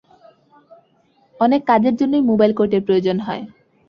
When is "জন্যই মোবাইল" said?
1.95-2.51